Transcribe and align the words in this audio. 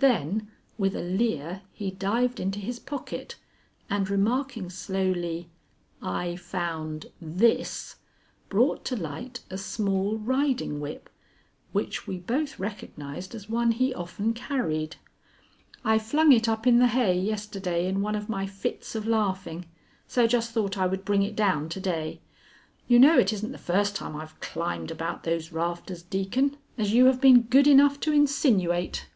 Then 0.00 0.50
with 0.76 0.94
a 0.94 1.00
leer 1.00 1.62
he 1.72 1.90
dived 1.90 2.38
into 2.38 2.58
his 2.58 2.78
pocket, 2.78 3.36
and 3.88 4.10
remarking 4.10 4.68
slowly, 4.68 5.48
"I 6.02 6.36
found 6.36 7.06
this," 7.18 7.96
brought 8.50 8.84
to 8.84 8.96
light 8.96 9.40
a 9.48 9.56
small 9.56 10.18
riding 10.18 10.80
whip 10.80 11.08
which 11.72 12.06
we 12.06 12.18
both 12.18 12.58
recognized 12.58 13.34
as 13.34 13.48
one 13.48 13.72
he 13.72 13.94
often 13.94 14.34
carried. 14.34 14.96
"I 15.82 15.98
flung 15.98 16.30
it 16.32 16.46
up 16.46 16.66
in 16.66 16.78
the 16.78 16.88
hay 16.88 17.18
yesterday 17.18 17.88
in 17.88 18.02
one 18.02 18.14
of 18.14 18.28
my 18.28 18.44
fits 18.46 18.94
of 18.94 19.06
laughing, 19.06 19.64
so 20.06 20.26
just 20.26 20.52
thought 20.52 20.76
I 20.76 20.84
would 20.86 21.06
bring 21.06 21.22
it 21.22 21.34
down 21.34 21.70
to 21.70 21.80
day. 21.80 22.20
You 22.86 22.98
know 22.98 23.18
it 23.18 23.32
isn't 23.32 23.52
the 23.52 23.56
first 23.56 23.96
time 23.96 24.14
I've 24.14 24.38
climbed 24.40 24.90
about 24.90 25.22
those 25.22 25.52
rafters, 25.52 26.02
Deacon, 26.02 26.58
as 26.76 26.92
you 26.92 27.06
have 27.06 27.18
been 27.22 27.44
good 27.44 27.66
enough 27.66 27.98
to 28.00 28.12
insinuate." 28.12 29.08